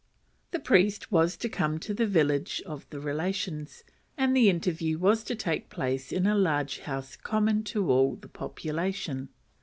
The 0.49 0.57
priest 0.59 1.11
was 1.11 1.37
to 1.37 1.47
come 1.47 1.77
to 1.81 1.93
the 1.93 2.07
village 2.07 2.59
of 2.65 2.89
the 2.89 2.99
relations, 2.99 3.83
and 4.17 4.35
the 4.35 4.49
interview 4.49 4.97
was 4.97 5.23
to 5.25 5.35
take 5.35 5.69
place 5.69 6.11
in 6.11 6.25
a 6.25 6.33
large 6.33 6.79
house 6.79 7.15
common 7.15 7.63
to 7.65 7.87
all 7.91 8.15
the 8.15 8.27
population. 8.27 9.29